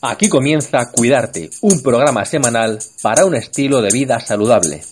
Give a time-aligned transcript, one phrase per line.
[0.00, 4.82] Aquí comienza Cuidarte, un programa semanal para un estilo de vida saludable.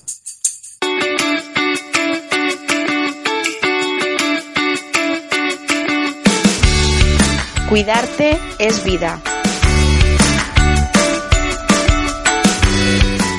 [7.68, 9.20] Cuidarte es vida.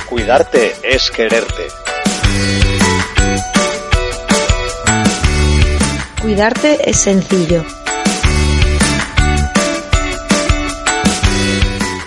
[0.09, 1.67] Cuidarte es quererte.
[6.21, 7.63] Cuidarte es sencillo.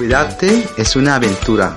[0.00, 1.76] Cuidarte es una aventura.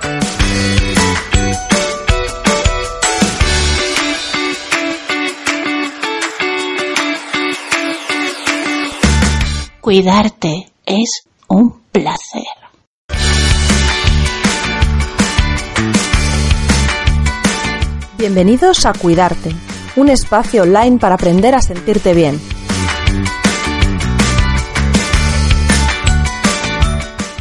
[9.81, 12.43] Cuidarte es un placer.
[18.17, 19.53] Bienvenidos a Cuidarte,
[19.97, 22.39] un espacio online para aprender a sentirte bien.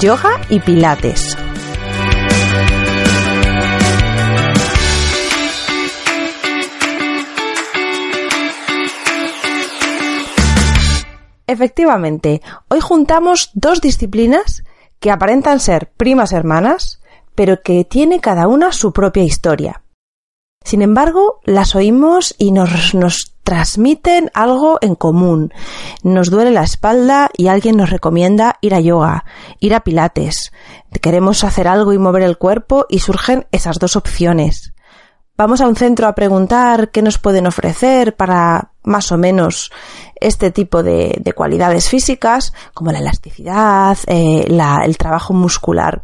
[0.00, 1.36] yoga y pilates.
[11.46, 14.64] Efectivamente, hoy juntamos dos disciplinas
[14.98, 17.00] que aparentan ser primas hermanas,
[17.34, 19.83] pero que tiene cada una su propia historia.
[20.64, 25.52] Sin embargo, las oímos y nos, nos transmiten algo en común.
[26.02, 29.26] Nos duele la espalda y alguien nos recomienda ir a yoga,
[29.60, 30.52] ir a pilates.
[31.02, 34.72] Queremos hacer algo y mover el cuerpo y surgen esas dos opciones.
[35.36, 39.70] Vamos a un centro a preguntar qué nos pueden ofrecer para más o menos
[40.14, 46.02] este tipo de, de cualidades físicas, como la elasticidad, eh, el trabajo muscular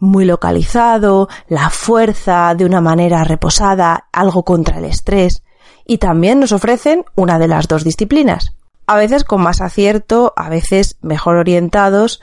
[0.00, 5.42] muy localizado, la fuerza de una manera reposada, algo contra el estrés.
[5.86, 8.54] Y también nos ofrecen una de las dos disciplinas.
[8.86, 12.20] A veces con más acierto, a veces mejor orientados,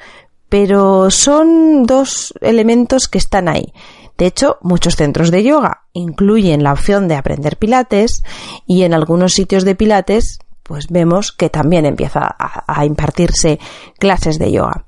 [0.50, 3.74] pero son dos elementos que están ahí.
[4.18, 8.24] De hecho, muchos centros de yoga incluyen la opción de aprender pilates
[8.66, 13.58] y en algunos sitios de pilates pues vemos que también empieza a, impartirse
[13.98, 14.87] clases de yoga.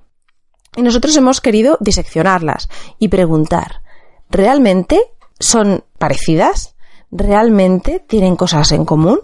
[0.75, 2.69] Y nosotros hemos querido diseccionarlas
[3.00, 3.81] y preguntar,
[4.30, 5.00] ¿realmente
[5.40, 6.75] son parecidas?
[7.12, 9.19] ¿Realmente tienen cosas en común?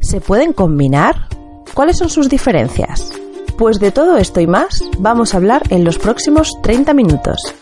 [0.00, 1.28] ¿Se pueden combinar?
[1.74, 3.12] ¿Cuáles son sus diferencias?
[3.56, 7.54] Pues de todo esto y más vamos a hablar en los próximos 30 minutos.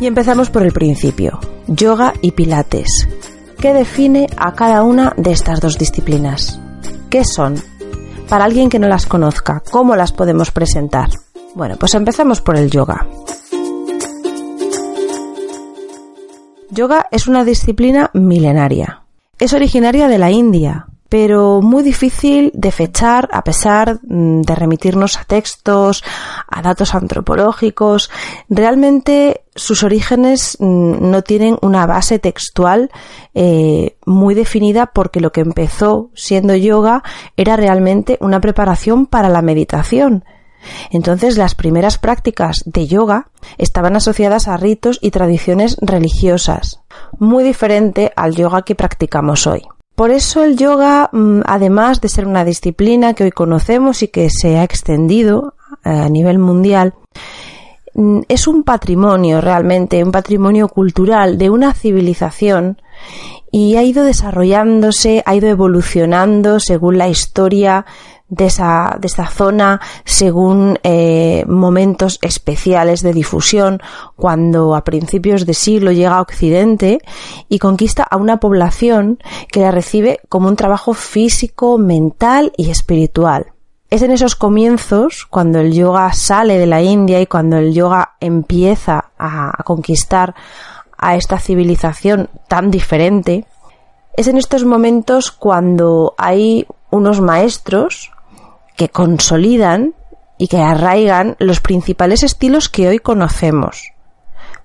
[0.00, 3.06] Y empezamos por el principio, yoga y pilates.
[3.60, 6.58] ¿Qué define a cada una de estas dos disciplinas?
[7.10, 7.56] ¿Qué son?
[8.26, 11.10] Para alguien que no las conozca, ¿cómo las podemos presentar?
[11.54, 13.06] Bueno, pues empezamos por el yoga.
[16.70, 19.02] Yoga es una disciplina milenaria.
[19.38, 25.18] Es originaria de la India, pero muy difícil de fechar a pesar mm, de remitirnos
[25.18, 26.04] a textos,
[26.48, 28.10] a datos antropológicos.
[28.48, 32.90] Realmente sus orígenes mm, no tienen una base textual
[33.34, 37.02] eh, muy definida porque lo que empezó siendo yoga
[37.36, 40.24] era realmente una preparación para la meditación.
[40.90, 46.82] Entonces las primeras prácticas de yoga estaban asociadas a ritos y tradiciones religiosas,
[47.18, 49.62] muy diferente al yoga que practicamos hoy.
[50.00, 54.30] Por eso el yoga, mm, además de ser una disciplina que hoy conocemos y que
[54.30, 55.52] se ha extendido
[55.84, 56.94] eh, a nivel mundial,
[57.92, 62.80] mm, es un patrimonio realmente, un patrimonio cultural de una civilización
[63.52, 67.84] y ha ido desarrollándose, ha ido evolucionando según la historia
[68.30, 73.82] de esa, de esa zona según eh, momentos especiales de difusión,
[74.16, 77.00] cuando a principios de siglo llega a Occidente
[77.48, 79.18] y conquista a una población
[79.50, 83.52] que la recibe como un trabajo físico, mental y espiritual.
[83.90, 88.14] Es en esos comienzos, cuando el yoga sale de la India y cuando el yoga
[88.20, 90.36] empieza a, a conquistar
[90.96, 93.46] a esta civilización tan diferente,
[94.16, 98.12] es en estos momentos cuando hay unos maestros
[98.80, 99.92] que consolidan
[100.38, 103.92] y que arraigan los principales estilos que hoy conocemos.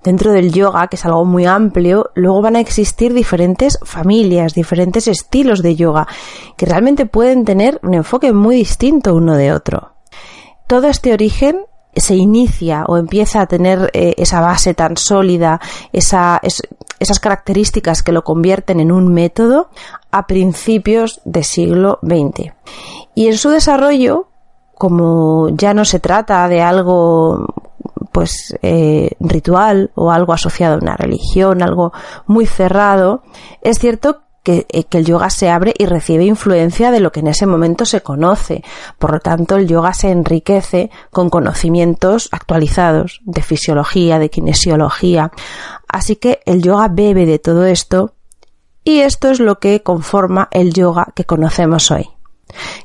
[0.02, 5.06] Dentro del yoga, que es algo muy amplio, luego van a existir diferentes familias, diferentes
[5.06, 6.08] estilos de yoga,
[6.56, 9.92] que realmente pueden tener un enfoque muy distinto uno de otro.
[10.66, 15.60] Todo este origen se inicia o empieza a tener eh, esa base tan sólida,
[15.92, 16.40] esa,
[16.98, 19.68] esas características que lo convierten en un método
[20.10, 22.54] a principios del siglo XX.
[23.16, 24.28] Y en su desarrollo,
[24.74, 27.46] como ya no se trata de algo
[28.12, 31.94] pues eh, ritual o algo asociado a una religión, algo
[32.26, 33.22] muy cerrado,
[33.62, 37.20] es cierto que, eh, que, el yoga se abre y recibe influencia de lo que
[37.20, 38.62] en ese momento se conoce.
[38.98, 45.32] Por lo tanto, el yoga se enriquece con conocimientos actualizados de fisiología, de kinesiología.
[45.88, 48.12] Así que el yoga bebe de todo esto
[48.84, 52.10] y esto es lo que conforma el yoga que conocemos hoy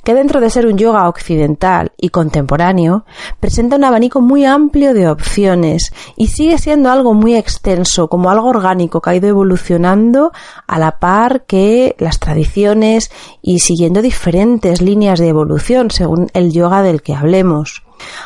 [0.03, 3.05] que dentro de ser un yoga occidental y contemporáneo,
[3.39, 8.49] presenta un abanico muy amplio de opciones y sigue siendo algo muy extenso, como algo
[8.49, 10.31] orgánico que ha ido evolucionando
[10.67, 13.11] a la par que las tradiciones
[13.41, 17.83] y siguiendo diferentes líneas de evolución según el yoga del que hablemos.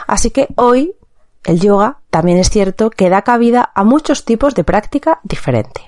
[0.07, 0.93] Así que hoy
[1.43, 5.81] el yoga también es cierto que da cabida a muchos tipos de práctica diferente.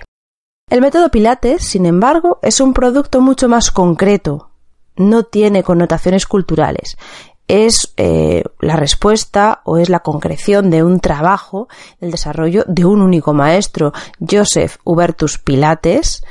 [0.70, 4.50] El método Pilates, sin embargo, es un producto mucho más concreto,
[4.98, 6.98] no tiene connotaciones culturales.
[7.46, 11.68] Es eh, la respuesta o es la concreción de un trabajo,
[12.00, 13.92] el desarrollo de un único maestro.
[14.20, 16.22] Joseph Hubertus Pilates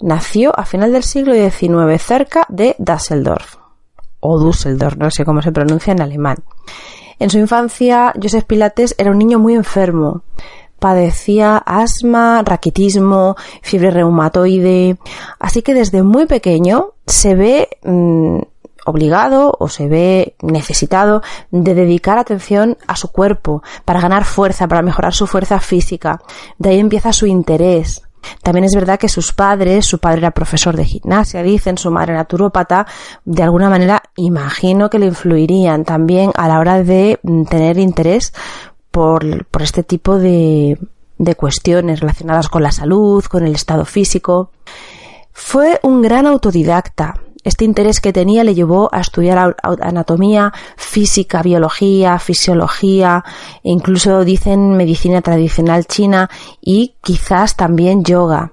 [0.00, 3.56] nació a final del siglo XIX cerca de Düsseldorf
[4.18, 6.38] o Düsseldorf, no sé cómo se pronuncia en alemán.
[7.18, 10.22] En su infancia, Joseph Pilates era un niño muy enfermo
[10.84, 14.98] padecía asma, raquitismo, fiebre reumatoide,
[15.40, 18.40] así que desde muy pequeño se ve mm,
[18.84, 24.82] obligado o se ve necesitado de dedicar atención a su cuerpo para ganar fuerza, para
[24.82, 26.20] mejorar su fuerza física.
[26.58, 28.02] De ahí empieza su interés.
[28.42, 32.12] También es verdad que sus padres, su padre era profesor de gimnasia, dicen, su madre
[32.12, 32.86] naturópata,
[33.24, 38.34] de alguna manera imagino que le influirían también a la hora de mm, tener interés
[38.94, 39.24] por,
[39.58, 40.78] este tipo de,
[41.18, 44.52] de cuestiones relacionadas con la salud, con el estado físico.
[45.32, 47.20] Fue un gran autodidacta.
[47.42, 53.24] Este interés que tenía le llevó a estudiar anatomía, física, biología, fisiología,
[53.64, 56.30] e incluso dicen medicina tradicional china
[56.60, 58.52] y quizás también yoga.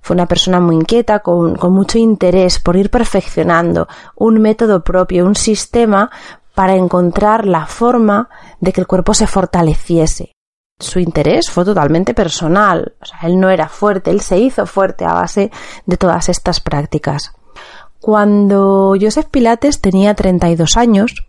[0.00, 5.26] Fue una persona muy inquieta, con, con mucho interés por ir perfeccionando un método propio,
[5.26, 6.10] un sistema
[6.56, 8.30] para encontrar la forma
[8.60, 10.32] de que el cuerpo se fortaleciese.
[10.78, 15.04] Su interés fue totalmente personal, o sea, él no era fuerte, él se hizo fuerte
[15.04, 15.50] a base
[15.84, 17.34] de todas estas prácticas.
[18.00, 21.28] Cuando Joseph Pilates tenía 32 años,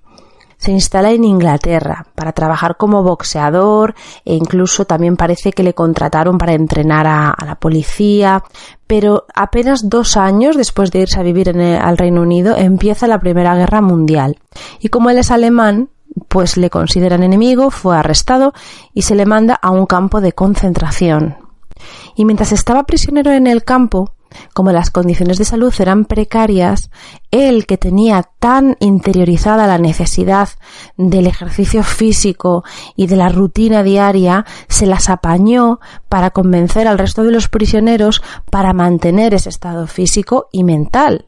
[0.57, 3.95] se instala en Inglaterra para trabajar como boxeador
[4.25, 8.43] e incluso también parece que le contrataron para entrenar a, la policía,
[8.87, 13.19] pero apenas dos años después de irse a vivir en al Reino Unido empieza la
[13.19, 14.37] Primera Guerra Mundial
[14.79, 15.89] y como él es alemán
[16.27, 18.53] pues le consideran enemigo, fue arrestado
[18.93, 21.37] y se le manda a un campo de concentración.
[22.15, 24.13] Y mientras estaba prisionero en el campo,
[24.53, 26.89] como las condiciones de salud eran precarias,
[27.31, 30.49] él que tenía tan interiorizada la necesidad
[30.97, 32.63] del ejercicio físico
[32.95, 35.79] y de la rutina diaria, se las apañó
[36.09, 41.27] para convencer al resto de los prisioneros para mantener ese estado físico y mental.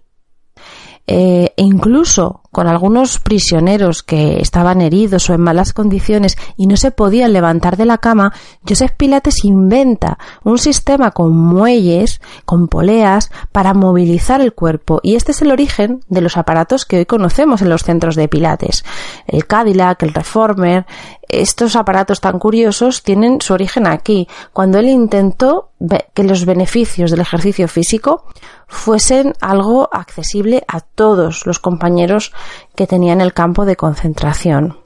[1.12, 6.78] Eh, e incluso con algunos prisioneros que estaban heridos o en malas condiciones y no
[6.78, 8.32] se podían levantar de la cama,
[8.68, 15.32] Joseph Pilates inventa un sistema con muelles, con poleas, para movilizar el cuerpo y este
[15.32, 18.86] es el origen de los aparatos que hoy conocemos en los centros de Pilates.
[19.25, 20.86] El Cadillac, el Reformer,
[21.28, 25.72] estos aparatos tan curiosos tienen su origen aquí, cuando él intentó
[26.13, 28.25] que los beneficios del ejercicio físico
[28.70, 32.32] fuesen algo accesible a todos los compañeros
[32.76, 34.78] que tenía en el campo de concentración.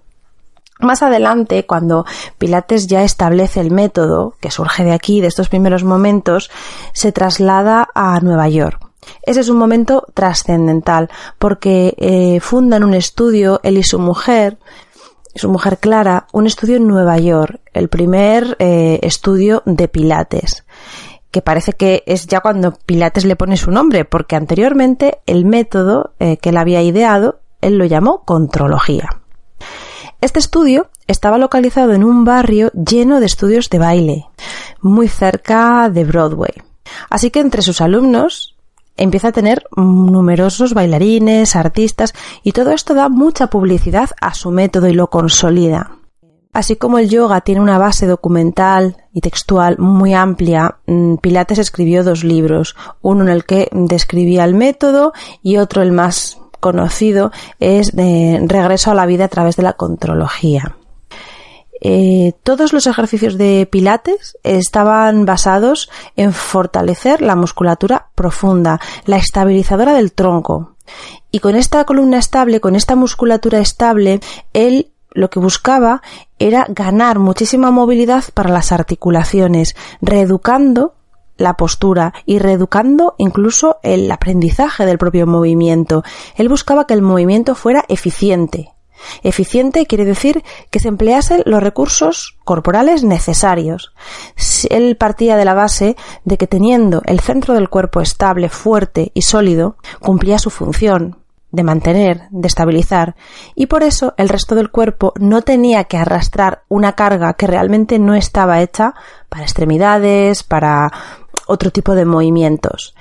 [0.79, 2.05] Más adelante, cuando
[2.37, 6.49] Pilates ya establece el método, que surge de aquí, de estos primeros momentos,
[6.93, 8.79] se traslada a Nueva York
[9.21, 14.57] Ese es un momento trascendental porque eh, fundan un estudio, él y su mujer,
[15.35, 20.63] su mujer Clara, un estudio en Nueva York, el primer eh, estudio de Pilates
[21.33, 26.13] que parece que es ya cuando Pilates le pone su nombre, porque anteriormente el método
[26.19, 29.09] eh, que él había ideado, él lo llamó contrología.
[30.21, 34.25] Este estudio estaba localizado en un barrio lleno de estudios de baile,
[34.79, 36.53] muy cerca de Broadway.
[37.09, 38.55] Así que entre sus alumnos
[38.95, 42.13] empieza a tener numerosos bailarines, artistas,
[42.43, 45.97] y todo esto da mucha publicidad a su método y lo consolida.
[46.53, 52.03] Así como el yoga tiene una base documental y textual muy amplia, mm, Pilates escribió
[52.03, 57.95] dos libros, uno en el que describía el método y otro el más conocido es
[57.95, 60.77] de Regreso a la vida a través de la contrología.
[61.81, 69.93] Eh, todos los ejercicios de Pilates estaban basados en fortalecer la musculatura profunda, la estabilizadora
[69.93, 70.77] del tronco.
[71.29, 74.21] Y con esta columna estable, con esta musculatura estable,
[74.53, 76.01] él lo que buscaba
[76.39, 80.95] era ganar muchísima movilidad para las articulaciones, reeducando
[81.37, 86.03] la postura y reeducando incluso el aprendizaje del propio movimiento.
[86.35, 88.73] Él buscaba que el movimiento fuera eficiente.
[89.21, 93.93] Eficiente quiere decir que se empleasen los recursos corporales necesarios.
[94.69, 99.23] Él partía de la base de que teniendo el centro del cuerpo estable, fuerte y
[99.23, 101.22] sólido, cumplía su función,
[101.53, 103.15] de mantener, de estabilizar,
[103.55, 107.99] y por eso el resto del cuerpo no tenía que arrastrar una carga que realmente
[107.99, 108.95] no estaba hecha
[109.29, 110.91] para extremidades, para
[111.45, 112.95] otro tipo de movimientos.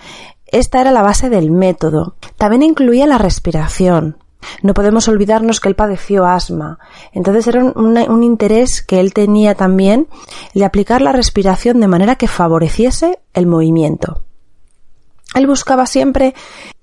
[0.47, 2.14] Esta era la base del método.
[2.37, 4.18] También incluía la respiración.
[4.62, 6.78] No podemos olvidarnos que él padeció asma.
[7.12, 10.09] Entonces era un, interés que él tenía también
[10.54, 14.25] de aplicar la respiración de manera que favoreciese el movimiento.
[15.35, 16.35] Él buscaba siempre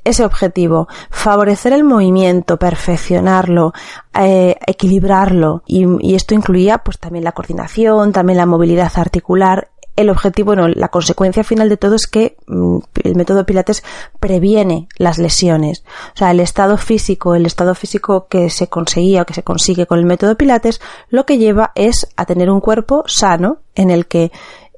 [0.04, 3.74] ese objetivo, favorecer el movimiento, perfeccionarlo,
[4.20, 9.70] eh, equilibrarlo y, y, esto incluía pues también la coordinación, también la movilidad articular.
[9.96, 13.84] El objetivo, bueno, la consecuencia final de todo es que mm, el método Pilates
[14.20, 15.84] previene las lesiones.
[16.16, 19.86] O sea, el estado físico, el estado físico que se conseguía o que se consigue
[19.86, 20.80] con el método Pilates,
[21.10, 24.32] lo que lleva es a tener un cuerpo sano en el que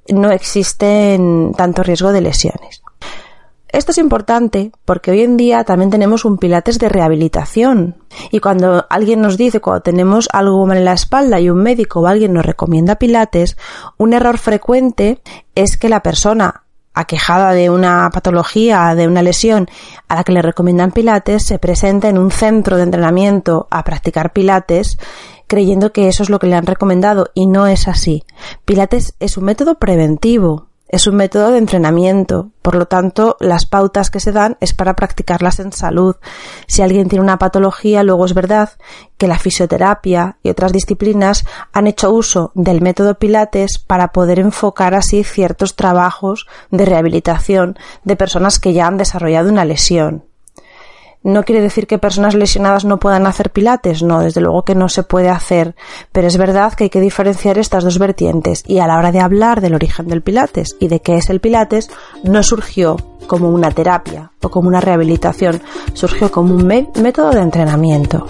[0.10, 2.81] no existen tanto riesgo de lesiones.
[3.72, 7.96] Esto es importante porque hoy en día también tenemos un pilates de rehabilitación.
[8.32, 12.02] Y cuando alguien nos dice, cuando tenemos algo mal en la espalda y un médico
[12.02, 13.58] o alguien nos recomienda pilates,
[13.98, 15.22] un error frecuente
[15.56, 16.64] es que la persona
[16.94, 19.70] aquejada de una patología, de una lesión,
[20.10, 24.34] a la que le recomiendan pilates, se presenta en un centro de entrenamiento a practicar
[24.34, 24.98] pilates
[25.48, 28.24] creyendo que eso es lo que le han recomendado y no es así.
[28.64, 34.10] Pilates es un método preventivo, es un método de entrenamiento, por lo tanto, las pautas
[34.10, 36.18] que se dan es para practicarlas en salud.
[36.68, 38.72] Si alguien tiene una patología, luego es verdad
[39.18, 44.94] que la fisioterapia y otras disciplinas han hecho uso del método Pilates para poder enfocar
[44.94, 50.31] así ciertos trabajos de rehabilitación de personas que ya han desarrollado una lesión.
[51.24, 54.90] No quiere decir que personas lesionadas no puedan hacer pilates, no, desde luego que no
[54.90, 55.76] se puede hacer,
[56.12, 59.20] pero es verdad que hay que diferenciar estas dos vertientes y a la hora de
[59.20, 61.90] hablar del origen del pilates y de qué es el pilates,
[62.24, 62.98] no surgió
[63.28, 65.62] como una terapia o como una rehabilitación,
[65.94, 68.26] surgió como un método de entrenamiento.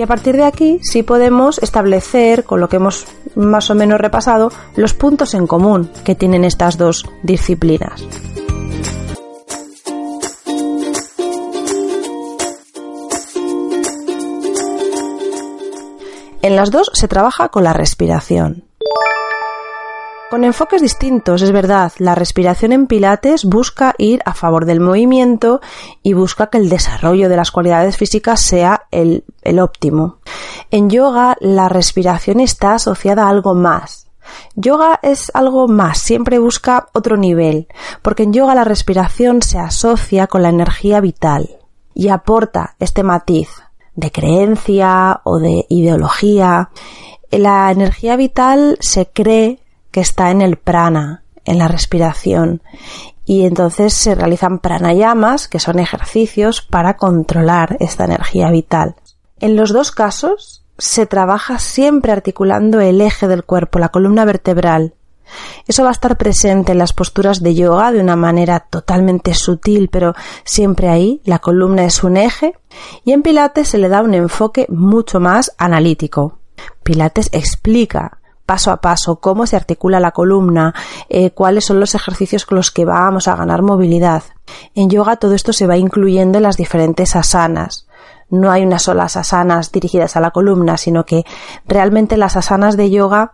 [0.00, 4.00] Y a partir de aquí sí podemos establecer, con lo que hemos más o menos
[4.00, 8.02] repasado, los puntos en común que tienen estas dos disciplinas.
[16.40, 18.64] En las dos se trabaja con la respiración.
[20.30, 25.60] Con enfoques distintos, es verdad, la respiración en Pilates busca ir a favor del movimiento
[26.04, 30.18] y busca que el desarrollo de las cualidades físicas sea el, el óptimo.
[30.70, 34.10] En yoga la respiración está asociada a algo más,
[34.54, 37.68] Yoga es algo más, siempre busca otro nivel,
[38.02, 41.58] porque en yoga la respiración se asocia con la energía vital
[41.94, 43.48] y aporta este matiz
[43.94, 46.70] de creencia o de ideología.
[47.30, 52.62] La energía vital se cree que está en el prana, en la respiración.
[53.24, 58.96] Y entonces se realizan pranayamas, que son ejercicios para controlar esta energía vital.
[59.40, 64.92] En los dos casos se trabaja siempre articulando el eje del cuerpo, la columna vertebral.
[65.66, 69.88] Eso va a estar presente en las posturas de yoga de una manera totalmente sutil,
[69.88, 71.22] pero siempre ahí.
[71.24, 72.54] La columna es un eje.
[73.04, 76.38] Y en Pilates se le da un enfoque mucho más analítico.
[76.82, 80.74] Pilates explica paso a paso cómo se articula la columna,
[81.08, 84.24] eh, cuáles son los ejercicios con los que vamos a ganar movilidad.
[84.74, 87.86] En yoga todo esto se va incluyendo en las diferentes asanas
[88.30, 91.24] no hay unas solas asanas dirigidas a la columna, sino que
[91.66, 93.32] realmente las asanas de yoga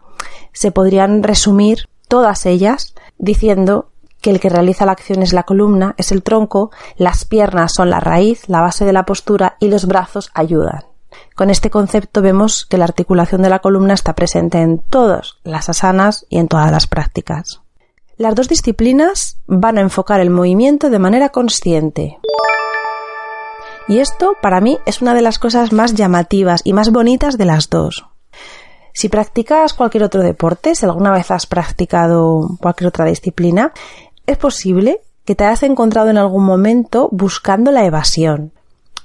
[0.53, 5.95] se podrían resumir todas ellas diciendo que el que realiza la acción es la columna,
[5.99, 9.87] es el tronco, las piernas son la raíz, la base de la postura y los
[9.87, 10.85] brazos ayudan.
[11.35, 15.69] Con este concepto vemos que la articulación de la columna está presente en todas las
[15.69, 17.61] asanas y en todas las prácticas.
[18.17, 22.19] Las dos disciplinas van a enfocar el movimiento de manera consciente.
[23.89, 27.45] Y esto, para mí, es una de las cosas más llamativas y más bonitas de
[27.45, 28.07] las dos.
[28.93, 33.73] Si practicas cualquier otro deporte, si alguna vez has practicado cualquier otra disciplina,
[34.27, 38.53] es posible que te hayas encontrado en algún momento buscando la evasión.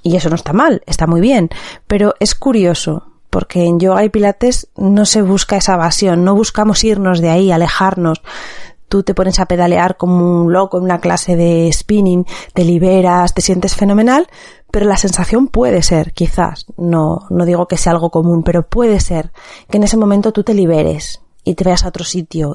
[0.02, 1.50] Y eso no está mal, está muy bien,
[1.86, 6.82] pero es curioso, porque en yoga y pilates no se busca esa evasión, no buscamos
[6.84, 8.22] irnos de ahí, alejarnos,
[8.92, 13.32] tú te pones a pedalear como un loco en una clase de spinning, te liberas,
[13.32, 14.28] te sientes fenomenal,
[14.70, 19.00] pero la sensación puede ser, quizás, no, no digo que sea algo común, pero puede
[19.00, 19.32] ser
[19.70, 22.54] que en ese momento tú te liberes y te veas a otro sitio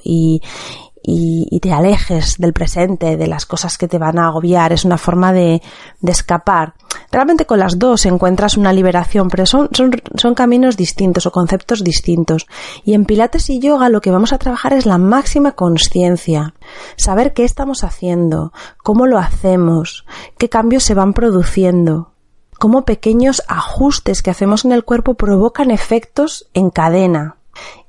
[1.09, 4.73] y, y, te alejes del presente, de las cosas que te van a agobiar.
[4.73, 5.61] Es una forma de,
[6.01, 6.73] de escapar.
[7.13, 11.81] Realmente con las dos encuentras una liberación, pero son, son, son caminos distintos o conceptos
[11.81, 12.45] distintos.
[12.83, 16.55] Y en Pilates y Yoga lo que vamos a trabajar es la máxima conciencia.
[16.97, 18.51] Saber qué estamos haciendo,
[18.83, 20.05] cómo lo hacemos,
[20.37, 22.11] qué cambios se van produciendo
[22.59, 27.37] cómo pequeños ajustes que hacemos en el cuerpo provocan efectos en cadena.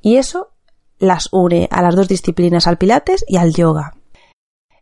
[0.03, 0.51] Y eso
[0.99, 3.95] las une a las dos disciplinas, al pilates y al yoga.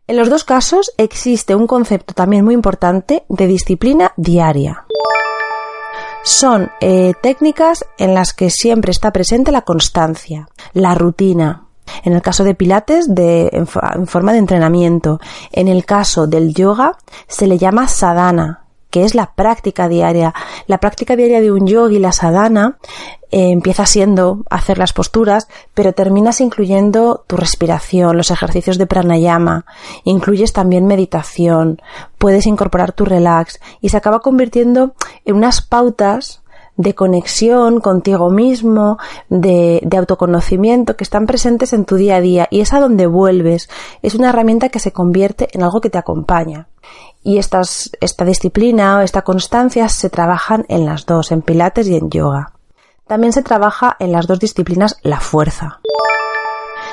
[0.07, 4.85] En los dos casos existe un concepto también muy importante de disciplina diaria.
[6.23, 11.67] Son eh, técnicas en las que siempre está presente la constancia, la rutina.
[12.03, 15.19] En el caso de Pilates, en forma de entrenamiento.
[15.51, 16.97] En el caso del yoga,
[17.27, 20.33] se le llama sadhana, que es la práctica diaria.
[20.67, 22.77] La práctica diaria de un yogi, la sadhana,
[23.29, 29.65] eh, empieza siendo hacer las posturas, pero terminas incluyendo tu respiración, los ejercicios de pranayama,
[30.05, 31.81] incluyes también meditación,
[32.17, 34.93] puedes incorporar tu relax y se acaba convirtiendo
[35.25, 36.41] en unas pautas
[36.77, 38.97] de conexión contigo mismo,
[39.29, 43.07] de, de, autoconocimiento que están presentes en tu día a día y es a donde
[43.07, 43.69] vuelves.
[44.01, 46.67] Es una herramienta que se convierte en algo que te acompaña.
[47.23, 51.95] Y estas, esta disciplina o esta constancia se trabajan en las dos, en pilates y
[51.95, 52.53] en yoga.
[53.07, 55.79] También se trabaja en las dos disciplinas la fuerza.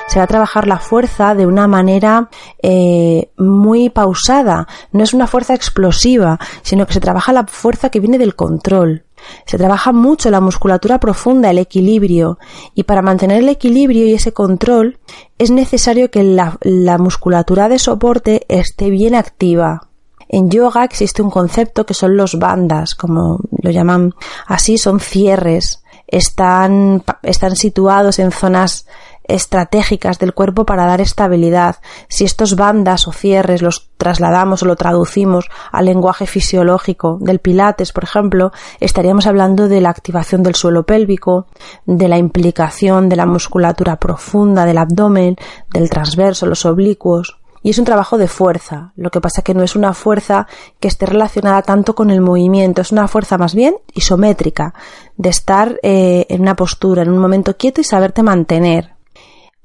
[0.07, 2.29] Se va a trabajar la fuerza de una manera
[2.61, 4.67] eh, muy pausada.
[4.91, 9.05] No es una fuerza explosiva, sino que se trabaja la fuerza que viene del control.
[9.45, 12.39] Se trabaja mucho la musculatura profunda, el equilibrio,
[12.73, 14.99] y para mantener el equilibrio y ese control
[15.37, 19.89] es necesario que la, la musculatura de soporte esté bien activa.
[20.27, 24.13] En yoga existe un concepto que son los bandas, como lo llaman
[24.47, 28.87] así, son cierres están, están situados en zonas
[29.27, 31.77] estratégicas del cuerpo para dar estabilidad.
[32.07, 37.91] Si estos bandas o cierres los trasladamos o lo traducimos al lenguaje fisiológico del pilates,
[37.91, 41.47] por ejemplo, estaríamos hablando de la activación del suelo pélvico,
[41.85, 45.35] de la implicación de la musculatura profunda del abdomen,
[45.71, 48.91] del transverso, los oblicuos y es un trabajo de fuerza.
[48.95, 50.45] Lo que pasa que no es una fuerza
[50.79, 54.75] que esté relacionada tanto con el movimiento, es una fuerza más bien isométrica,
[55.17, 58.94] de estar eh, en una postura, en un momento quieto y saberte mantener.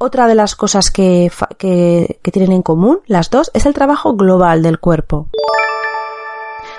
[0.02, 1.30] Otra de las cosas que,
[2.32, 5.28] tienen en común las dos es el trabajo global del cuerpo.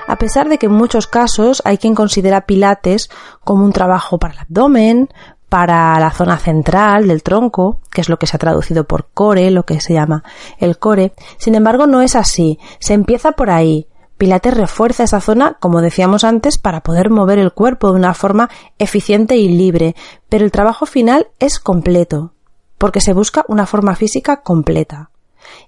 [0.07, 3.11] A pesar de que en muchos casos hay quien considera pilates
[3.43, 5.09] como un trabajo para el abdomen,
[5.49, 9.51] para la zona central del tronco, que es lo que se ha traducido por core,
[9.51, 10.23] lo que se llama
[10.57, 11.13] el core.
[11.37, 12.57] Sin embargo, no es así.
[12.79, 13.87] Se empieza por ahí.
[14.17, 18.49] Pilates refuerza esa zona, como decíamos antes, para poder mover el cuerpo de una forma
[18.79, 19.95] eficiente y libre,
[20.27, 22.33] pero el trabajo final es completo,
[22.81, 25.11] porque se busca una forma física completa.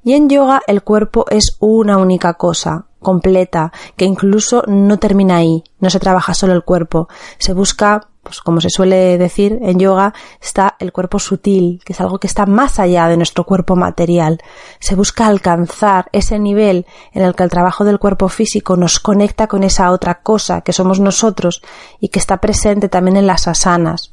[0.04, 5.64] Y en yoga el cuerpo es una única cosa, completa, que incluso no termina ahí,
[5.80, 10.14] no se trabaja solo el cuerpo, se busca pues como se suele decir en yoga,
[10.42, 14.40] está el cuerpo sutil, que es algo que está más allá de nuestro cuerpo material.
[14.80, 19.48] Se busca alcanzar ese nivel en el que el trabajo del cuerpo físico nos conecta
[19.48, 21.62] con esa otra cosa que somos nosotros
[22.00, 24.13] y que está presente también en las asanas,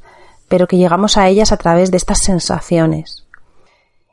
[0.51, 3.25] pero que llegamos a ellas a través de estas sensaciones.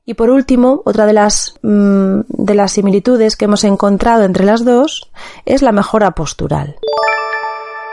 [0.06, 4.64] Y por último, otra de las, mm, de las similitudes que hemos encontrado entre las
[4.64, 5.10] dos
[5.44, 6.76] es la mejora postural.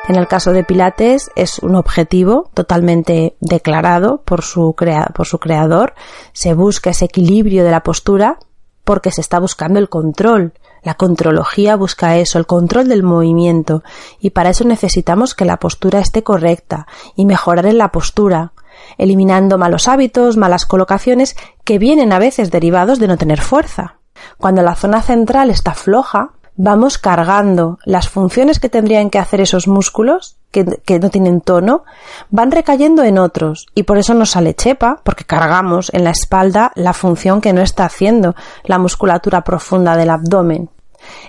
[0.07, 4.75] En el caso de Pilates es un objetivo totalmente declarado por su,
[5.15, 5.95] por su creador.
[6.31, 8.37] Se busca ese equilibrio de la postura
[8.83, 10.53] porque se está buscando el control.
[10.85, 13.81] La contrología busca eso, el control del movimiento,
[14.19, 18.53] y para eso necesitamos que la postura esté correcta y mejorar en la postura,
[18.99, 23.95] eliminando malos hábitos, malas colocaciones que vienen a veces derivados de no tener fuerza.
[24.37, 29.67] Cuando la zona central está floja, vamos cargando las funciones que tendrían que hacer esos
[29.67, 31.83] músculos que, no tienen tono,
[32.29, 36.71] van recayendo en otros y por eso nos sale chepa, porque cargamos en la espalda
[36.75, 40.69] la función que no está haciendo la musculatura profunda del abdomen.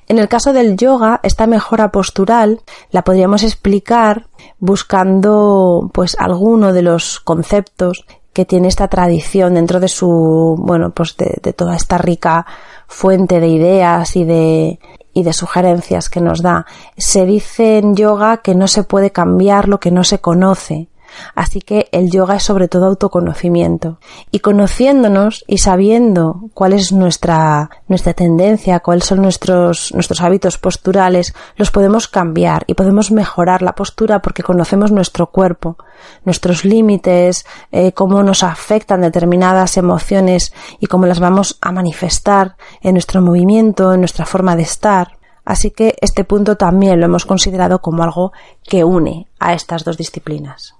[0.08, 2.60] En el caso del yoga, esta mejora postural
[2.90, 4.26] la podríamos explicar
[4.58, 11.16] buscando pues alguno de los conceptos que tiene esta tradición dentro de su, bueno, pues
[11.16, 12.44] de, toda esta rica
[12.86, 14.78] fuente de ideas y de,
[15.14, 16.66] y de sugerencias que nos da.
[16.98, 20.88] Se dice en yoga que no se puede cambiar lo que no se conoce.
[21.34, 23.98] Así que el yoga es sobre todo autoconocimiento.
[24.30, 31.34] Y conociéndonos y sabiendo cuál es nuestra, nuestra tendencia, cuáles son nuestros, nuestros hábitos posturales,
[31.56, 35.76] los podemos cambiar y podemos mejorar la postura porque conocemos nuestro cuerpo,
[36.24, 42.94] nuestros límites, eh, cómo nos afectan determinadas emociones y cómo las vamos a manifestar en
[42.94, 45.15] nuestro movimiento, en nuestra forma de estar.
[45.46, 48.32] Así que este punto también lo hemos considerado como algo
[48.64, 50.74] que une a estas dos disciplinas.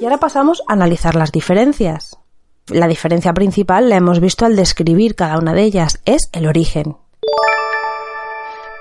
[0.00, 2.18] Y ahora pasamos a analizar las diferencias.
[2.68, 6.96] La diferencia principal la hemos visto al describir cada una de ellas, es el origen.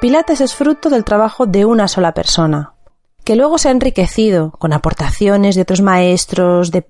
[0.02, 2.74] Pilates es fruto del trabajo de una sola persona,
[3.24, 6.84] que luego se ha enriquecido con aportaciones de otros maestros, de,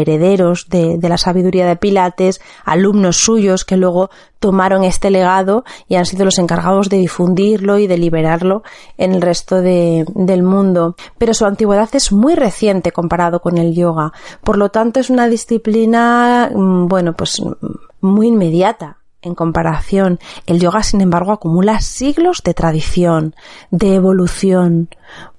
[0.00, 6.06] herederos de, la sabiduría de Pilates, alumnos suyos que luego tomaron este legado y han
[6.06, 8.62] sido los encargados de difundirlo y de liberarlo
[8.96, 10.94] en el resto del mundo.
[11.18, 14.12] Pero su antigüedad es muy reciente comparado con el yoga.
[14.44, 17.42] Por lo tanto, es una disciplina, mm, bueno, pues
[18.00, 23.34] muy inmediata en comparación, el yoga, sin embargo, acumula siglos de tradición,
[23.70, 24.88] de evolución.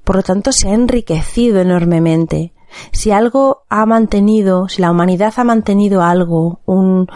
[0.03, 2.53] Por lo tanto, se ha enriquecido enormemente.
[2.91, 7.07] Si algo ha mantenido, si la humanidad ha mantenido algo, un,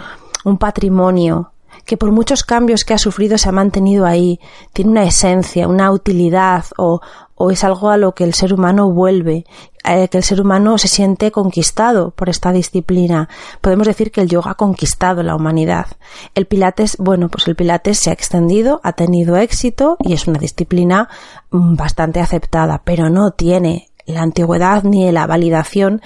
[0.60, 1.52] patrimonio,
[1.86, 4.40] que por muchos cambios que ha sufrido se ha mantenido ahí,
[4.74, 7.02] tiene una esencia, una utilidad o,
[7.38, 9.46] o es algo a lo que el ser humano vuelve,
[9.84, 13.30] eh, que el ser humano se siente conquistado por esta disciplina.
[13.62, 15.86] Podemos decir que el yoga ha conquistado la humanidad.
[16.34, 20.40] El pilates, bueno, pues el pilates se ha extendido, ha tenido éxito y es una
[20.40, 21.10] disciplina
[21.52, 26.02] mm, bastante aceptada, pero no tiene la antigüedad ni la validación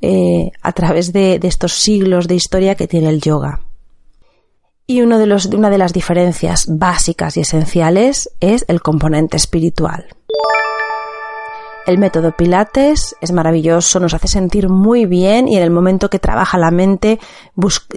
[0.00, 3.60] eh, a través de estos siglos de historia que tiene el yoga.
[4.86, 10.06] Y una de las diferencias básicas y esenciales es el componente espiritual.
[11.84, 16.20] El método Pilates es maravilloso, nos hace sentir muy bien y en el momento que
[16.20, 17.18] trabaja la mente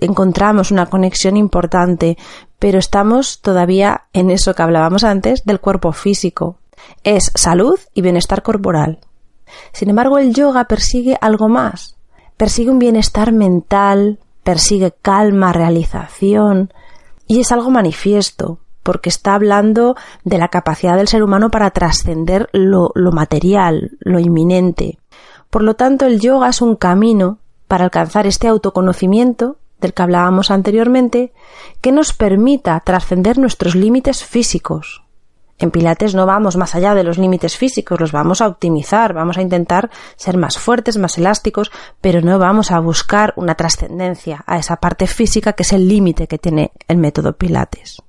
[0.01, 2.17] encontramos una conexión importante,
[2.57, 6.57] pero estamos todavía en eso que hablábamos antes del cuerpo físico.
[7.03, 8.99] Es salud y bienestar corporal.
[9.71, 11.95] Sin embargo, el yoga persigue algo más.
[12.37, 16.71] Persigue un bienestar mental, persigue calma, realización,
[17.27, 22.49] y es algo manifiesto porque está hablando de la capacidad del ser humano para trascender
[22.53, 24.99] lo, material, lo inminente.
[25.49, 30.51] Por lo tanto, el yoga es un camino para alcanzar este autoconocimiento del que hablábamos
[30.51, 31.33] anteriormente,
[31.81, 35.04] que nos permita trascender nuestros límites físicos.
[35.57, 39.37] En Pilates no vamos más allá de los límites físicos, los vamos a optimizar, vamos
[39.37, 44.57] a intentar ser más fuertes, más elásticos, pero no vamos a buscar una trascendencia a
[44.57, 48.01] esa parte física que es el límite que tiene el método Pilates.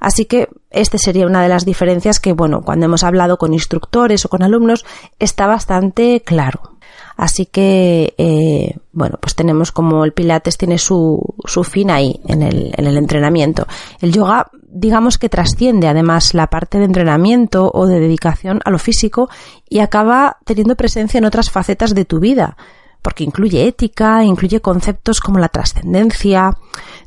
[0.00, 4.24] Así que este sería una de las diferencias que, bueno, cuando hemos hablado con instructores
[4.24, 4.84] o con alumnos
[5.18, 6.77] está bastante claro.
[7.18, 12.42] Así que, eh, bueno, pues tenemos como el Pilates tiene su, su fin ahí, en
[12.42, 13.66] el, en el entrenamiento.
[14.00, 18.78] El yoga, digamos que trasciende además la parte de entrenamiento o de dedicación a lo
[18.78, 19.28] físico
[19.68, 22.56] y acaba teniendo presencia en otras facetas de tu vida,
[23.02, 26.56] porque incluye ética, incluye conceptos como la trascendencia,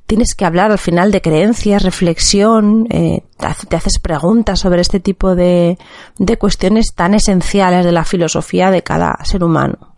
[0.08, 3.24] tienes que hablar al final de creencias, reflexión, eh,
[3.70, 5.78] te haces preguntas sobre este tipo de,
[6.18, 9.92] de cuestiones tan esenciales de la filosofía de cada ser humano.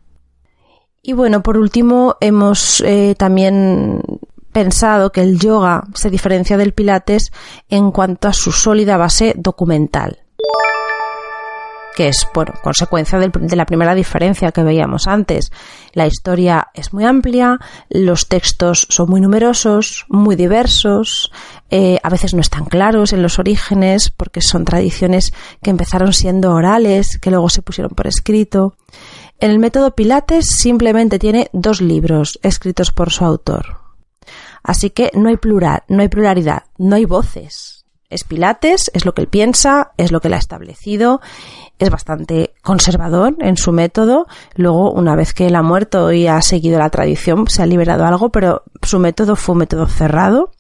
[1.06, 4.02] Y bueno, por último, hemos eh, también
[4.54, 7.34] pensado que el yoga se diferencia del pilates
[7.68, 10.24] en cuanto a su sólida base documental
[11.96, 15.52] que es bueno, consecuencia de la primera diferencia que veíamos antes.
[15.94, 21.32] La historia es muy amplia, los textos son muy numerosos, muy diversos,
[21.70, 26.54] eh, a veces no están claros en los orígenes porque son tradiciones que empezaron siendo
[26.54, 28.76] orales, que luego se pusieron por escrito.
[29.44, 33.82] En el método Pilates simplemente tiene dos libros escritos por su autor.
[34.64, 37.84] Así que no hay plural, no hay pluralidad, no hay voces.
[38.10, 41.20] Es Pilates, es lo que él piensa, es lo que él ha establecido
[41.78, 44.28] es bastante conservador en su método.
[44.56, 48.06] Luego, una vez que él ha muerto y ha seguido la tradición, se ha liberado
[48.06, 50.52] algo, pero su método fue un método cerrado.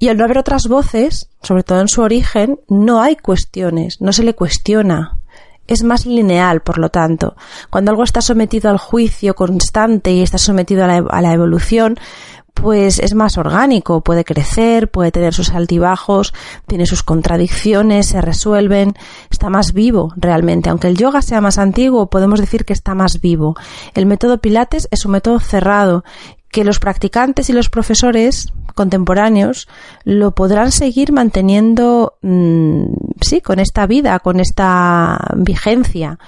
[0.00, 4.12] Y al no haber otras voces, sobre todo en su origen, no hay cuestiones, no
[4.12, 5.17] se le cuestiona.
[5.68, 7.36] Es más lineal, por lo tanto.
[7.70, 11.96] Cuando algo está sometido al juicio constante y está sometido a la, a la evolución,
[12.60, 16.34] pues es más orgánico, puede crecer, puede tener sus altibajos,
[16.66, 18.94] tiene sus contradicciones, se resuelven,
[19.30, 20.68] está más vivo realmente.
[20.68, 23.54] Aunque el yoga sea más antiguo, podemos decir que está más vivo.
[23.94, 26.04] El método Pilates es un método cerrado
[26.50, 29.68] que los practicantes y los profesores contemporáneos
[30.04, 32.84] lo podrán seguir manteniendo, mm,
[33.20, 36.18] sí, con esta vida, con esta vigencia,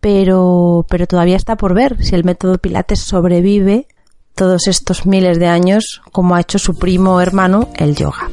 [0.00, 3.88] pero, pero todavía está por ver si el método Pilates sobrevive
[4.34, 8.30] todos estos miles de años como ha hecho su primo hermano el yoga.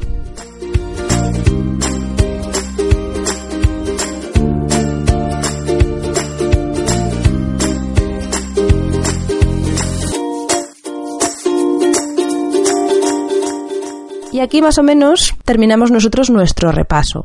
[14.34, 17.22] Y aquí más o menos terminamos nosotros nuestro repaso.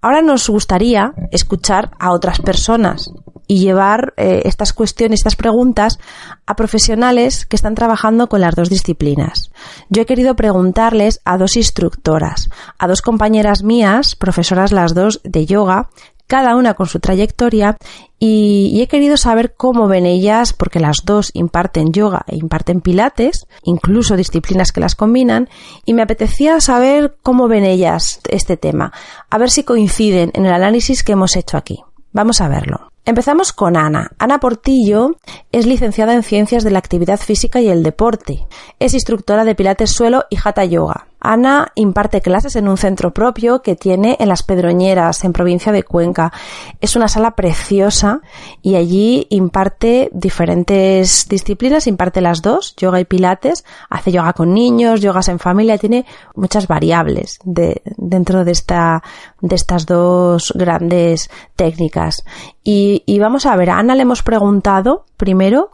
[0.00, 3.10] Ahora nos gustaría escuchar a otras personas
[3.46, 5.98] y llevar eh, estas cuestiones, estas preguntas
[6.46, 9.52] a profesionales que están trabajando con las dos disciplinas.
[9.90, 12.48] Yo he querido preguntarles a dos instructoras,
[12.78, 15.90] a dos compañeras mías, profesoras las dos de yoga,
[16.26, 17.76] cada una con su trayectoria
[18.22, 23.46] y, he querido saber cómo ven ellas, porque las dos imparten yoga e imparten pilates,
[23.62, 25.48] incluso disciplinas que las combinan,
[25.86, 28.92] y me apetecía saber cómo ven ellas este tema,
[29.30, 31.82] a ver si coinciden en el análisis que hemos hecho aquí.
[32.12, 32.90] Vamos a verlo.
[33.06, 34.10] Empezamos con Ana.
[34.18, 35.16] Ana Portillo
[35.50, 38.46] es licenciada en Ciencias de la Actividad Física y el Deporte.
[38.78, 41.06] Es instructora de Pilates Suelo y Hatha Yoga.
[41.20, 45.82] Ana imparte clases en un centro propio que tiene en Las Pedroñeras, en provincia de
[45.82, 46.32] Cuenca.
[46.80, 48.20] Es una sala preciosa
[48.62, 55.00] y allí imparte diferentes disciplinas, imparte las dos, yoga y pilates, hace yoga con niños,
[55.00, 59.02] yogas en familia, tiene muchas variables de, dentro de, esta,
[59.40, 62.24] de estas dos grandes técnicas.
[62.64, 65.70] Y, y vamos a ver, a Ana le hemos preguntado primero,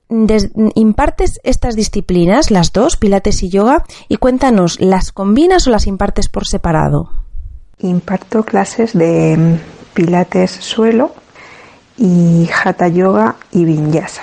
[0.75, 3.85] ¿impartes estas disciplinas, las dos, pilates y yoga?
[4.09, 7.11] Y cuéntanos, ¿las combinas o las impartes por separado?
[7.79, 11.13] Imparto clases de mm, pilates suelo
[11.97, 14.23] y hatha yoga y vinyasa.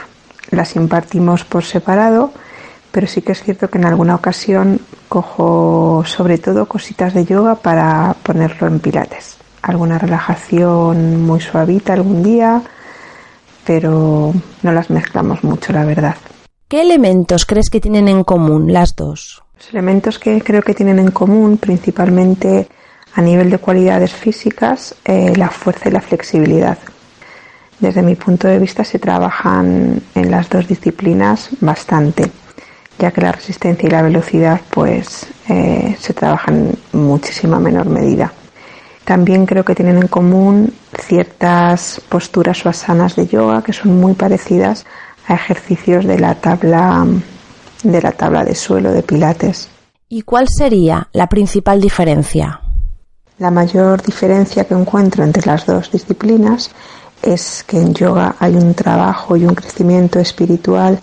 [0.51, 2.33] Las impartimos por separado,
[2.91, 7.55] pero sí que es cierto que en alguna ocasión cojo sobre todo cositas de yoga
[7.55, 9.37] para ponerlo en pilates.
[9.61, 12.61] Alguna relajación muy suavita algún día,
[13.65, 16.15] pero no las mezclamos mucho, la verdad.
[16.67, 19.43] ¿Qué elementos crees que tienen en común las dos?
[19.55, 22.67] Los elementos que creo que tienen en común, principalmente
[23.13, 26.77] a nivel de cualidades físicas, eh, la fuerza y la flexibilidad.
[27.79, 32.31] Desde mi punto de vista se trabajan en las dos disciplinas bastante,
[32.97, 38.33] ya que la resistencia y la velocidad pues eh, se trabajan en muchísima menor medida.
[39.05, 44.13] También creo que tienen en común ciertas posturas o asanas de yoga que son muy
[44.13, 44.85] parecidas
[45.27, 47.05] a ejercicios de la tabla
[47.83, 49.69] de la tabla de suelo de pilates.
[50.07, 52.61] ¿Y cuál sería la principal diferencia?
[53.39, 56.71] La mayor diferencia que encuentro entre las dos disciplinas
[57.21, 60.99] es que en yoga hay un trabajo y un crecimiento espiritual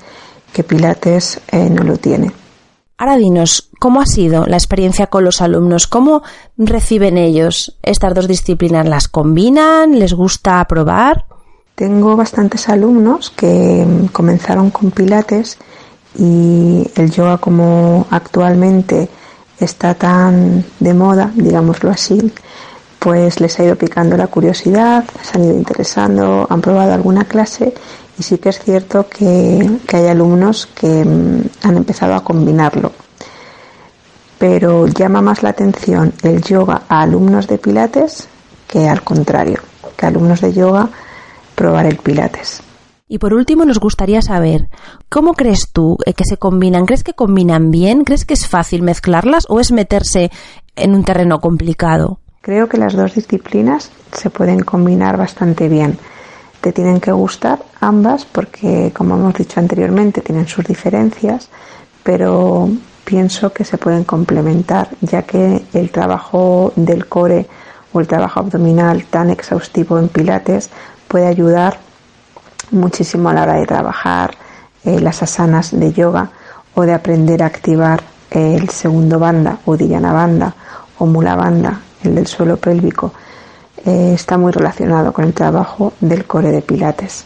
[0.52, 2.30] que Pilates eh, no lo tiene.
[3.00, 5.86] Ahora dinos, ¿cómo ha sido la experiencia con los alumnos?
[5.86, 6.22] ¿Cómo
[6.58, 8.86] reciben ellos estas dos disciplinas?
[8.86, 9.98] ¿Las combinan?
[9.98, 11.24] ¿Les gusta probar?
[11.74, 15.56] Tengo bastantes alumnos que comenzaron con Pilates
[16.18, 19.08] y el yoga como actualmente
[19.58, 22.30] está tan de moda, digámoslo así,
[22.98, 27.72] pues les ha ido picando la curiosidad, se han ido interesando, han probado alguna clase
[28.20, 32.92] y sí que es cierto que, hay alumnos que mm, han empezado a combinarlo.
[34.36, 38.28] Pero llama más la atención el yoga a alumnos de pilates
[38.68, 39.60] que al contrario,
[39.96, 40.90] que alumnos de yoga
[41.54, 42.62] probar el pilates.
[43.08, 44.68] Y por último nos gustaría saber,
[45.08, 46.84] ¿cómo crees tú eh, que se combinan?
[46.84, 48.04] ¿Crees que combinan bien?
[48.04, 50.30] ¿Crees que es fácil mezclarlas o es meterse
[50.76, 52.18] en un terreno complicado?
[52.42, 55.98] Creo que las dos disciplinas se pueden combinar bastante bien.
[56.60, 61.48] Te tienen que gustar ambas porque, como hemos dicho anteriormente, tienen sus diferencias,
[62.02, 62.68] pero
[63.04, 67.46] pienso que se pueden complementar, ya que el trabajo del core
[67.92, 70.70] o el trabajo abdominal tan exhaustivo en Pilates
[71.08, 71.78] puede ayudar
[72.70, 74.34] muchísimo a la hora de trabajar
[74.84, 76.30] eh, las asanas de yoga
[76.74, 80.54] o de aprender a activar el segundo banda o dhyana banda
[80.98, 83.12] o mula banda, el del suelo pélvico,
[83.86, 87.24] eh, está muy relacionado con el trabajo del core de pilates.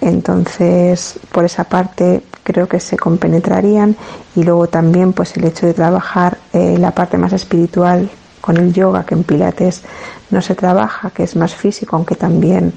[0.00, 3.96] Entonces, por esa parte creo que se compenetrarían
[4.36, 8.08] y luego también pues el hecho de trabajar eh, la parte más espiritual
[8.40, 9.82] con el yoga que en pilates
[10.30, 12.72] no se trabaja, que es más físico, aunque también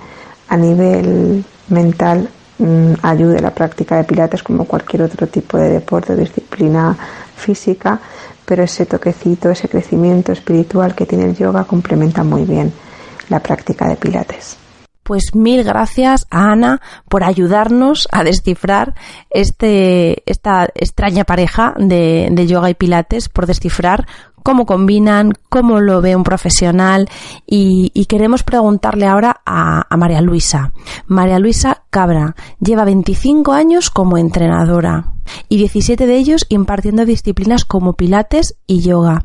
[0.49, 6.13] a nivel mental mm, ayude la práctica de pilates como cualquier otro tipo de deporte
[6.13, 6.97] o disciplina
[7.36, 7.99] física,
[8.45, 12.73] pero ese toquecito, ese crecimiento espiritual que tiene el yoga complementa muy bien
[13.32, 14.58] la práctica de pilates.
[15.04, 18.94] Pues mil gracias a Ana por ayudarnos a descifrar
[19.32, 24.06] este, esta extraña pareja de, de yoga y pilates, por descifrar
[24.44, 27.10] cómo combinan, cómo lo ve un profesional
[27.48, 30.74] y, queremos preguntarle ahora a, a, María Luisa.
[31.08, 35.13] María Luisa Cabra lleva 25 años como entrenadora
[35.48, 39.24] y 17 de ellos impartiendo disciplinas como pilates y yoga.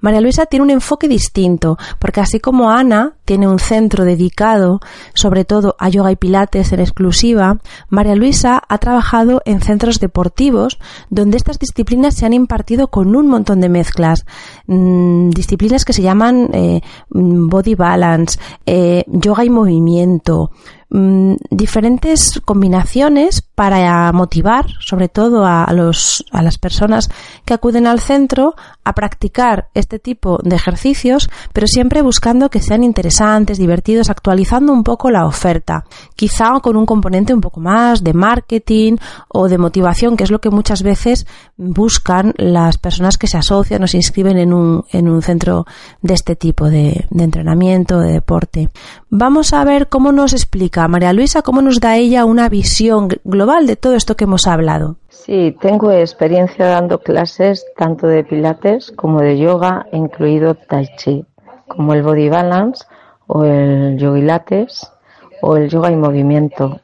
[0.00, 4.80] María Luisa tiene un enfoque distinto, porque así como Ana tiene un centro dedicado
[5.14, 10.78] sobre todo a yoga y pilates en exclusiva, María Luisa ha trabajado en centros deportivos
[11.10, 14.24] donde estas disciplinas se han impartido con un montón de mezclas,
[14.66, 20.50] mm, disciplinas que se llaman eh, body balance, eh, yoga y movimiento,
[20.88, 27.10] Mm, diferentes combinaciones para motivar, sobre todo a, los, a las personas
[27.44, 32.84] que acuden al centro, a practicar este tipo de ejercicios, pero siempre buscando que sean
[32.84, 35.86] interesantes, divertidos, actualizando un poco la oferta.
[36.14, 38.96] Quizá con un componente un poco más de marketing
[39.26, 43.82] o de motivación, que es lo que muchas veces buscan las personas que se asocian
[43.82, 45.66] o se inscriben en un, en un centro
[46.00, 48.70] de este tipo de, de entrenamiento, de deporte.
[49.10, 53.66] Vamos a ver cómo nos explica María Luisa, cómo nos da ella una visión global
[53.66, 54.96] de todo esto que hemos hablado.
[55.08, 61.24] Sí, tengo experiencia dando clases tanto de pilates como de yoga, incluido tai chi,
[61.66, 62.84] como el body balance
[63.26, 64.92] o el yogilates
[65.40, 66.80] o el yoga y movimiento.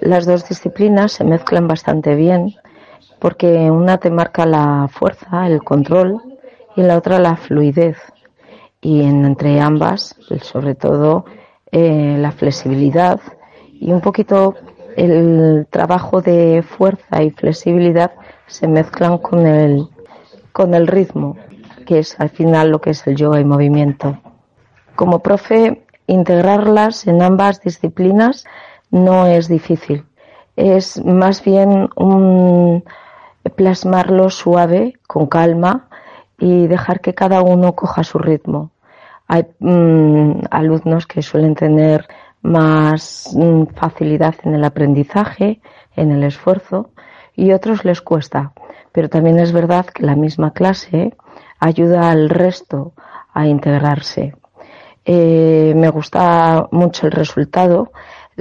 [0.00, 2.54] Las dos disciplinas se mezclan bastante bien
[3.18, 6.20] porque una te marca la fuerza, el control
[6.76, 7.96] y la otra la fluidez
[8.84, 11.24] y entre ambas, sobre todo,
[11.76, 13.20] eh, la flexibilidad
[13.72, 14.54] y un poquito
[14.96, 18.12] el trabajo de fuerza y flexibilidad
[18.46, 19.88] se mezclan con el,
[20.52, 21.36] con el ritmo,
[21.84, 24.16] que es al final lo que es el yoga y movimiento.
[24.94, 28.44] Como profe, integrarlas en ambas disciplinas
[28.92, 30.04] no es difícil.
[30.54, 32.84] Es más bien un
[33.56, 35.88] plasmarlo suave, con calma
[36.38, 38.70] y dejar que cada uno coja su ritmo.
[39.26, 42.06] Hay mm, alumnos que suelen tener
[42.42, 45.60] más mm, facilidad en el aprendizaje,
[45.96, 46.90] en el esfuerzo,
[47.34, 48.52] y otros les cuesta.
[48.92, 51.14] Pero también es verdad que la misma clase
[51.58, 52.92] ayuda al resto
[53.32, 54.34] a integrarse.
[55.04, 57.92] Eh, me gusta mucho el resultado.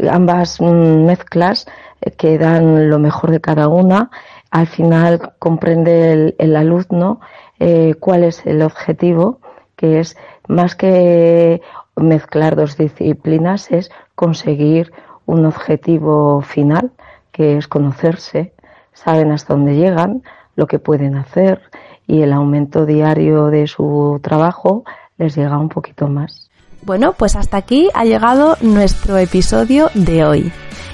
[0.09, 1.67] Ambas mm, mezclas
[2.01, 4.11] eh, que dan lo mejor de cada una.
[4.51, 7.19] Al final comprende el, alumno
[7.59, 9.39] eh, cuál es el objetivo,
[9.75, 10.15] que es
[10.47, 11.61] más que
[11.95, 14.91] mezclar dos disciplinas, es conseguir
[15.25, 16.91] un objetivo final,
[17.31, 18.53] que es conocerse,
[18.93, 20.23] saben hasta dónde llegan,
[20.55, 21.61] lo que pueden hacer
[22.07, 24.83] y el aumento diario de su trabajo
[25.17, 26.49] les llega un poquito más.
[26.81, 30.51] Bueno, pues hasta aquí ha llegado nuestro episodio de hoy.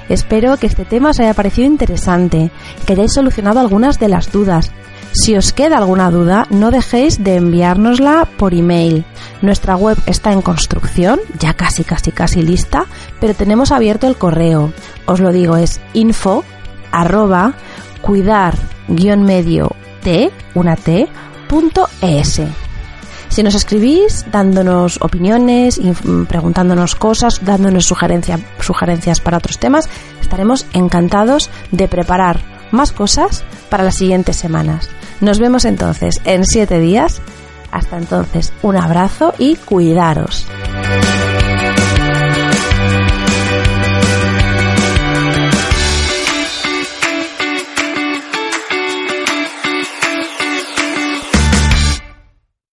[0.10, 2.52] Espero que este tema os haya parecido interesante,
[2.86, 4.72] que hayáis solucionado algunas de las dudas
[5.12, 9.06] si os queda alguna duda, no dejéis de enviárnosla por email.
[9.41, 12.86] Nuestra web está en construcción, ya casi, casi, casi lista,
[13.19, 14.72] pero tenemos abierto el correo.
[15.08, 16.44] Os lo digo, es info
[16.92, 17.54] arroba
[18.02, 18.56] cuidar
[18.88, 19.71] guion medio
[20.04, 21.08] t, una t,
[21.48, 22.42] punto es.
[23.30, 25.80] Si nos escribís dándonos opiniones,
[26.27, 29.88] preguntándonos cosas, dándonos sugerencias para otros temas,
[30.21, 34.90] estaremos encantados de preparar más cosas para las siguientes semanas.
[35.21, 37.21] Nos vemos entonces en siete días.
[37.71, 40.48] Hasta entonces, un abrazo y cuidaros.